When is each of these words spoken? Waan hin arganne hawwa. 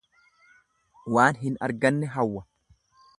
Waan 1.17 1.39
hin 1.43 1.59
arganne 1.69 2.13
hawwa. 2.17 2.47